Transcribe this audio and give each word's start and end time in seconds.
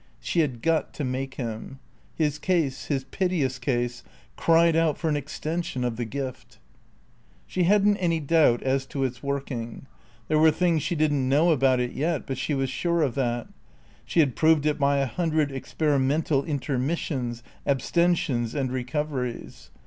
She 0.19 0.39
had 0.39 0.63
got 0.63 0.95
to 0.95 1.03
make 1.03 1.35
him. 1.35 1.77
His 2.15 2.39
case, 2.39 2.85
his 2.85 3.03
piteous 3.03 3.59
case, 3.59 4.01
cried 4.35 4.75
out 4.75 4.97
for 4.97 5.09
an 5.09 5.15
extension 5.15 5.83
of 5.83 5.95
the 5.95 6.05
gift. 6.05 6.57
She 7.45 7.65
hadn't 7.65 7.97
any 7.97 8.19
doubt 8.19 8.63
as 8.63 8.87
to 8.87 9.03
its 9.03 9.21
working. 9.21 9.85
There 10.27 10.39
were 10.39 10.49
things 10.49 10.81
she 10.81 10.95
didn't 10.95 11.29
know 11.29 11.51
about 11.51 11.79
it 11.79 11.91
yet, 11.91 12.25
but 12.25 12.39
she 12.39 12.55
was 12.55 12.71
sure 12.71 13.03
of 13.03 13.13
that. 13.13 13.45
She 14.03 14.21
had 14.21 14.35
proved 14.35 14.65
it 14.65 14.79
by 14.79 14.97
a 14.97 15.05
hundred 15.05 15.51
experimental 15.51 16.43
intermissions, 16.45 17.43
abstentions, 17.67 18.55
and 18.55 18.71
recoveries. 18.71 19.69